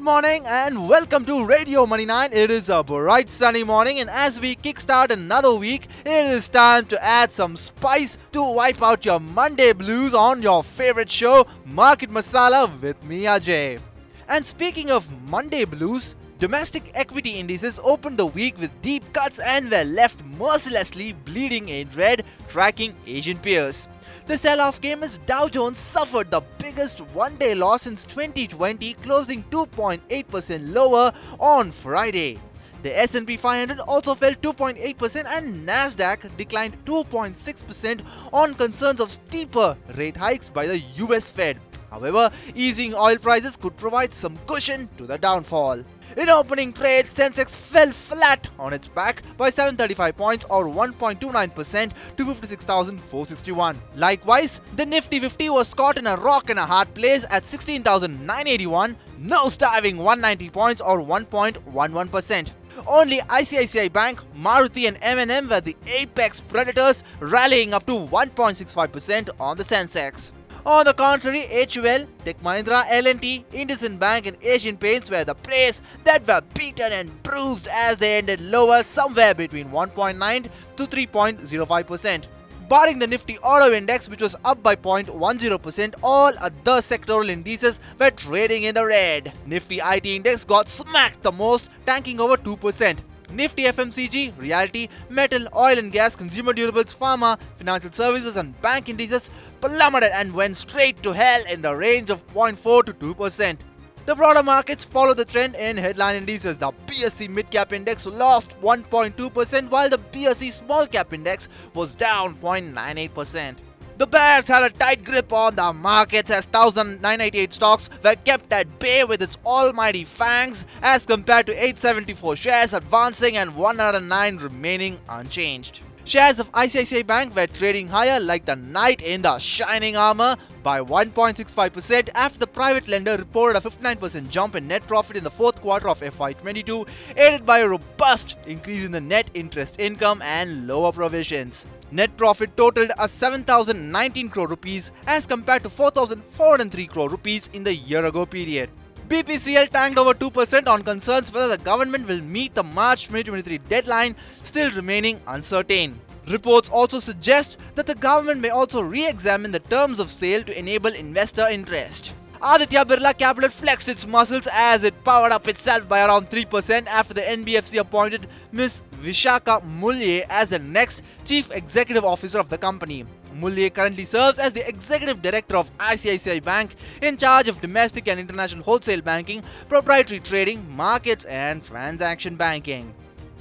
Good 0.00 0.06
morning 0.06 0.46
and 0.46 0.88
welcome 0.88 1.26
to 1.26 1.44
Radio 1.44 1.84
Money 1.84 2.06
9. 2.06 2.30
It 2.32 2.50
is 2.50 2.70
a 2.70 2.82
bright 2.82 3.28
sunny 3.28 3.62
morning 3.62 4.00
and 4.00 4.08
as 4.08 4.40
we 4.40 4.56
kickstart 4.56 5.10
another 5.10 5.54
week, 5.54 5.88
it 6.06 6.24
is 6.24 6.48
time 6.48 6.86
to 6.86 7.04
add 7.04 7.34
some 7.34 7.54
spice 7.54 8.16
to 8.32 8.42
wipe 8.54 8.82
out 8.82 9.04
your 9.04 9.20
Monday 9.20 9.74
blues 9.74 10.14
on 10.14 10.40
your 10.40 10.64
favorite 10.64 11.10
show, 11.10 11.46
Market 11.66 12.10
Masala 12.10 12.80
with 12.80 13.04
me 13.04 13.24
Ajay. 13.24 13.78
And 14.26 14.46
speaking 14.46 14.90
of 14.90 15.04
Monday 15.28 15.66
blues, 15.66 16.14
domestic 16.40 16.90
equity 16.94 17.38
indices 17.38 17.78
opened 17.82 18.16
the 18.18 18.24
week 18.24 18.58
with 18.58 18.70
deep 18.80 19.04
cuts 19.12 19.38
and 19.38 19.70
were 19.70 19.84
left 19.84 20.24
mercilessly 20.38 21.12
bleeding 21.12 21.68
in 21.68 21.86
red, 21.90 22.24
tracking 22.48 22.94
Asian 23.06 23.36
peers. 23.36 23.86
The 24.26 24.38
sell-off 24.38 24.80
came 24.80 25.02
as 25.02 25.18
Dow 25.18 25.48
Jones 25.48 25.78
suffered 25.78 26.30
the 26.30 26.40
biggest 26.58 27.00
one-day 27.12 27.54
loss 27.54 27.82
since 27.82 28.06
2020, 28.06 28.94
closing 28.94 29.42
2.8% 29.50 30.72
lower 30.72 31.12
on 31.38 31.72
Friday. 31.72 32.38
The 32.82 32.98
S&P 32.98 33.36
500 33.36 33.78
also 33.80 34.14
fell 34.14 34.32
2.8% 34.32 35.26
and 35.26 35.68
Nasdaq 35.68 36.34
declined 36.38 36.82
2.6% 36.86 38.00
on 38.32 38.54
concerns 38.54 39.00
of 39.00 39.12
steeper 39.12 39.76
rate 39.96 40.16
hikes 40.16 40.48
by 40.48 40.66
the 40.66 40.78
US 40.78 41.28
Fed. 41.28 41.60
However, 41.90 42.30
easing 42.54 42.94
oil 42.94 43.18
prices 43.18 43.56
could 43.56 43.76
provide 43.76 44.14
some 44.14 44.38
cushion 44.46 44.88
to 44.96 45.06
the 45.06 45.18
downfall. 45.18 45.84
In 46.16 46.28
opening 46.28 46.72
trade, 46.72 47.06
Sensex 47.14 47.50
fell 47.50 47.92
flat 47.92 48.48
on 48.58 48.72
its 48.72 48.88
back 48.88 49.22
by 49.36 49.50
735 49.50 50.16
points 50.16 50.44
or 50.50 50.64
1.29% 50.64 51.92
to 52.16 52.34
56,461. 52.34 53.80
Likewise, 53.94 54.60
the 54.74 54.86
Nifty 54.86 55.20
50 55.20 55.50
was 55.50 55.72
caught 55.72 55.98
in 55.98 56.08
a 56.08 56.16
rock 56.16 56.50
and 56.50 56.58
a 56.58 56.66
hard 56.66 56.92
place 56.94 57.24
at 57.30 57.46
16,981, 57.46 58.96
nose 59.18 59.56
diving 59.56 59.98
190 59.98 60.50
points 60.50 60.80
or 60.80 60.98
1.11%. 60.98 62.50
Only 62.86 63.18
ICICI 63.18 63.92
Bank, 63.92 64.20
Maruti 64.36 64.88
and 64.88 64.98
M&M 65.02 65.48
were 65.48 65.60
the 65.60 65.76
apex 65.86 66.40
predators, 66.40 67.04
rallying 67.20 67.74
up 67.74 67.86
to 67.86 67.92
1.65% 67.92 69.30
on 69.38 69.56
the 69.56 69.64
Sensex. 69.64 70.32
On 70.66 70.84
the 70.84 70.92
contrary, 70.92 71.46
HUL, 71.46 72.06
Tech 72.22 72.38
Mahindra, 72.42 72.84
L&T, 72.90 73.46
IndusInd 73.52 73.98
Bank 73.98 74.26
and 74.26 74.36
Asian 74.42 74.76
Paints 74.76 75.08
were 75.08 75.24
the 75.24 75.34
plays 75.34 75.80
that 76.04 76.26
were 76.28 76.42
beaten 76.52 76.92
and 76.92 77.22
bruised 77.22 77.66
as 77.68 77.96
they 77.96 78.18
ended 78.18 78.42
lower 78.42 78.82
somewhere 78.82 79.34
between 79.34 79.70
1.9 79.70 80.48
to 80.76 80.86
3.05%. 80.86 82.24
Barring 82.68 82.98
the 82.98 83.06
Nifty 83.06 83.38
Auto 83.38 83.72
Index, 83.72 84.08
which 84.08 84.20
was 84.20 84.36
up 84.44 84.62
by 84.62 84.76
0.10%, 84.76 85.94
all 86.02 86.32
other 86.38 86.82
sectoral 86.82 87.30
indices 87.30 87.80
were 87.98 88.10
trading 88.10 88.64
in 88.64 88.74
the 88.74 88.84
red. 88.84 89.32
Nifty 89.46 89.80
IT 89.82 90.04
Index 90.04 90.44
got 90.44 90.68
smacked 90.68 91.22
the 91.22 91.32
most, 91.32 91.70
tanking 91.86 92.20
over 92.20 92.36
2%. 92.36 92.98
Nifty 93.32 93.64
FMCG, 93.64 94.38
Realty, 94.38 94.90
Metal, 95.08 95.46
Oil 95.54 95.78
and 95.78 95.92
Gas, 95.92 96.16
Consumer 96.16 96.52
Durables, 96.52 96.94
Pharma, 96.96 97.38
Financial 97.58 97.92
Services 97.92 98.36
and 98.36 98.60
Bank 98.60 98.88
indices 98.88 99.30
plummeted 99.60 100.10
and 100.12 100.32
went 100.34 100.56
straight 100.56 101.02
to 101.02 101.12
hell 101.12 101.44
in 101.46 101.62
the 101.62 101.74
range 101.74 102.10
of 102.10 102.26
0.4 102.28 102.84
to 102.86 102.94
2%. 102.94 103.58
The 104.06 104.16
broader 104.16 104.42
markets 104.42 104.82
followed 104.82 105.18
the 105.18 105.24
trend 105.24 105.54
in 105.54 105.76
headline 105.76 106.16
indices. 106.16 106.58
The 106.58 106.72
BSE 106.86 107.28
Mid 107.28 107.50
Cap 107.50 107.72
Index 107.72 108.06
lost 108.06 108.60
1.2% 108.60 109.70
while 109.70 109.88
the 109.88 109.98
BSE 109.98 110.52
Small 110.52 110.86
Cap 110.86 111.12
Index 111.12 111.48
was 111.74 111.94
down 111.94 112.34
0.98%. 112.36 113.56
The 114.00 114.06
bears 114.06 114.48
had 114.48 114.62
a 114.62 114.70
tight 114.70 115.04
grip 115.04 115.30
on 115.30 115.56
the 115.56 115.74
markets 115.74 116.30
as 116.30 116.46
1,988 116.46 117.52
stocks 117.52 117.90
were 118.02 118.14
kept 118.14 118.50
at 118.50 118.78
bay 118.78 119.04
with 119.04 119.20
its 119.20 119.36
almighty 119.44 120.04
fangs 120.04 120.64
as 120.80 121.04
compared 121.04 121.44
to 121.48 121.52
874 121.52 122.36
shares 122.36 122.72
advancing 122.72 123.36
and 123.36 123.54
109 123.54 124.38
remaining 124.38 124.98
unchanged. 125.06 125.80
Shares 126.06 126.38
of 126.38 126.50
ICICI 126.52 127.06
Bank 127.06 127.36
were 127.36 127.46
trading 127.46 127.86
higher 127.86 128.18
like 128.18 128.46
the 128.46 128.56
knight 128.56 129.02
in 129.02 129.20
the 129.22 129.38
shining 129.38 129.96
armor 129.96 130.34
by 130.62 130.80
1.65% 130.80 132.08
after 132.14 132.38
the 132.38 132.46
private 132.46 132.88
lender 132.88 133.16
reported 133.18 133.58
a 133.58 133.70
59% 133.70 134.30
jump 134.30 134.56
in 134.56 134.66
net 134.66 134.86
profit 134.86 135.18
in 135.18 135.24
the 135.24 135.30
fourth 135.30 135.60
quarter 135.60 135.88
of 135.88 136.00
FY22, 136.00 136.88
aided 137.16 137.44
by 137.44 137.58
a 137.58 137.68
robust 137.68 138.36
increase 138.46 138.84
in 138.84 138.92
the 138.92 139.00
net 139.00 139.30
interest 139.34 139.78
income 139.78 140.22
and 140.22 140.66
lower 140.66 140.90
provisions. 140.90 141.66
Net 141.92 142.16
profit 142.16 142.56
totaled 142.56 142.90
a 142.98 143.06
7,019 143.06 144.30
crore 144.30 144.48
rupees 144.48 144.92
as 145.06 145.26
compared 145.26 145.62
to 145.62 145.70
4,403 145.70 146.86
crore 146.86 147.10
rupees 147.10 147.50
in 147.52 147.62
the 147.62 147.74
year 147.74 148.06
ago 148.06 148.24
period. 148.24 148.70
BPCL 149.10 149.70
tanked 149.70 149.98
over 149.98 150.14
2% 150.14 150.68
on 150.68 150.84
concerns 150.84 151.32
whether 151.32 151.48
the 151.48 151.64
government 151.64 152.06
will 152.06 152.20
meet 152.20 152.54
the 152.54 152.62
March 152.62 153.08
2023 153.08 153.58
deadline, 153.68 154.14
still 154.44 154.70
remaining 154.70 155.20
uncertain. 155.26 155.98
Reports 156.28 156.68
also 156.68 157.00
suggest 157.00 157.58
that 157.74 157.88
the 157.88 157.94
government 157.96 158.40
may 158.40 158.50
also 158.50 158.80
re 158.80 159.04
examine 159.08 159.50
the 159.50 159.58
terms 159.58 159.98
of 159.98 160.12
sale 160.12 160.44
to 160.44 160.56
enable 160.56 160.94
investor 160.94 161.48
interest. 161.48 162.12
Aditya 162.40 162.84
Birla 162.84 163.18
Capital 163.18 163.50
flexed 163.50 163.88
its 163.88 164.06
muscles 164.06 164.46
as 164.52 164.84
it 164.84 164.94
powered 165.02 165.32
up 165.32 165.48
itself 165.48 165.88
by 165.88 166.06
around 166.06 166.30
3% 166.30 166.86
after 166.86 167.12
the 167.12 167.22
NBFC 167.22 167.80
appointed 167.80 168.28
Ms. 168.52 168.82
Vishakha 169.02 169.60
Mulye 169.80 170.24
as 170.30 170.46
the 170.46 170.60
next 170.60 171.02
Chief 171.24 171.50
Executive 171.50 172.04
Officer 172.04 172.38
of 172.38 172.48
the 172.48 172.58
company. 172.58 173.04
Mulye 173.34 173.72
currently 173.72 174.04
serves 174.04 174.38
as 174.38 174.52
the 174.52 174.66
Executive 174.68 175.22
Director 175.22 175.56
of 175.56 175.70
ICICI 175.78 176.42
Bank 176.42 176.74
in 177.02 177.16
charge 177.16 177.48
of 177.48 177.60
domestic 177.60 178.08
and 178.08 178.18
international 178.18 178.62
wholesale 178.62 179.00
banking, 179.00 179.42
proprietary 179.68 180.20
trading, 180.20 180.68
markets, 180.74 181.24
and 181.26 181.64
transaction 181.64 182.36
banking. 182.36 182.94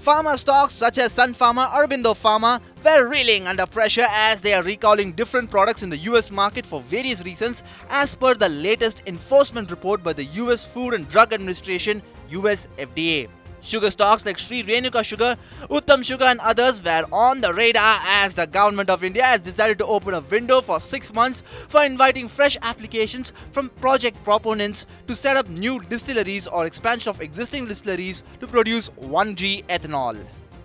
Pharma 0.05 0.39
stocks 0.39 0.73
such 0.73 0.97
as 0.97 1.11
Sun 1.11 1.35
Pharma, 1.35 1.69
Aurobindo 1.71 2.15
Pharma 2.15 2.61
were 2.85 3.09
reeling 3.09 3.47
under 3.47 3.65
pressure 3.65 4.07
as 4.09 4.39
they 4.39 4.53
are 4.53 4.63
recalling 4.63 5.11
different 5.11 5.51
products 5.51 5.83
in 5.83 5.89
the 5.89 5.97
US 5.97 6.31
market 6.31 6.65
for 6.65 6.81
various 6.83 7.21
reasons 7.25 7.63
as 7.89 8.15
per 8.15 8.33
the 8.33 8.47
latest 8.47 9.03
enforcement 9.07 9.69
report 9.71 10.01
by 10.01 10.13
the 10.13 10.23
US 10.43 10.65
Food 10.65 10.93
and 10.93 11.09
Drug 11.09 11.33
Administration 11.33 12.01
US 12.29 12.69
FDA. 12.77 13.27
Sugar 13.61 13.91
stocks 13.91 14.25
like 14.25 14.37
Shree 14.37 14.63
Renuka 14.63 15.03
Sugar, 15.03 15.35
Uttam 15.69 16.03
Sugar 16.03 16.25
and 16.25 16.39
others 16.39 16.83
were 16.83 17.05
on 17.11 17.41
the 17.41 17.53
radar 17.53 17.99
as 18.05 18.33
the 18.33 18.47
government 18.47 18.89
of 18.89 19.03
India 19.03 19.23
has 19.23 19.41
decided 19.41 19.77
to 19.79 19.85
open 19.85 20.13
a 20.13 20.21
window 20.21 20.61
for 20.61 20.79
6 20.79 21.13
months 21.13 21.43
for 21.67 21.83
inviting 21.83 22.27
fresh 22.27 22.57
applications 22.61 23.33
from 23.51 23.69
project 23.81 24.23
proponents 24.23 24.85
to 25.07 25.15
set 25.15 25.35
up 25.37 25.49
new 25.49 25.79
distilleries 25.81 26.47
or 26.47 26.65
expansion 26.65 27.09
of 27.09 27.21
existing 27.21 27.65
distilleries 27.67 28.23
to 28.39 28.47
produce 28.47 28.89
1G 29.01 29.65
ethanol. 29.65 30.17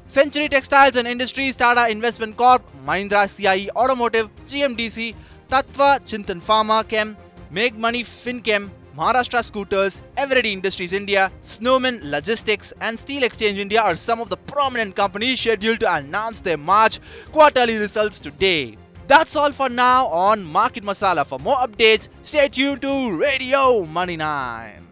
Century 0.06 0.48
Textiles 0.48 0.96
and 0.96 1.08
Industries, 1.08 1.56
Tata 1.56 1.90
Investment 1.90 2.36
Corp, 2.36 2.62
Mahindra 2.86 3.28
CIE 3.28 3.70
Automotive, 3.70 4.28
GMDC, 4.46 5.14
Tatva 5.48 5.98
Chintan 6.06 6.40
Pharma 6.40 6.86
Chem, 6.86 7.16
Meghmani 7.52 8.04
FinChem, 8.04 8.70
Maharashtra 8.96 9.42
Scooters, 9.42 10.02
Eveready 10.16 10.52
Industries 10.52 10.92
India, 10.92 11.32
Snowman 11.40 11.98
Logistics, 12.04 12.72
and 12.80 12.98
Steel 12.98 13.24
Exchange 13.24 13.58
India 13.58 13.82
are 13.82 13.96
some 13.96 14.20
of 14.20 14.30
the 14.30 14.36
prominent 14.36 14.94
companies 14.94 15.40
scheduled 15.40 15.80
to 15.80 15.92
announce 15.92 16.38
their 16.40 16.56
March 16.56 17.00
quarterly 17.32 17.76
results 17.76 18.20
today. 18.20 18.76
That's 19.08 19.34
all 19.34 19.52
for 19.52 19.68
now 19.68 20.06
on 20.06 20.44
Market 20.44 20.84
Masala. 20.84 21.26
For 21.26 21.40
more 21.40 21.56
updates, 21.56 22.08
stay 22.22 22.48
tuned 22.48 22.82
to 22.82 23.12
Radio 23.18 23.84
Money 23.84 24.16
9. 24.16 24.86